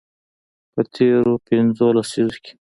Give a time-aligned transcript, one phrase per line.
[0.73, 2.53] په تیرو پنځو لسیزو کې